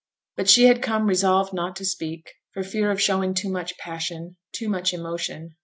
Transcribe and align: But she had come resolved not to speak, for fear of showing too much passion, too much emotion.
But 0.35 0.49
she 0.49 0.65
had 0.65 0.81
come 0.81 1.05
resolved 1.05 1.53
not 1.53 1.75
to 1.75 1.85
speak, 1.85 2.31
for 2.55 2.63
fear 2.63 2.89
of 2.89 2.99
showing 2.99 3.35
too 3.35 3.49
much 3.51 3.77
passion, 3.77 4.35
too 4.51 4.67
much 4.67 4.95
emotion. 4.95 5.53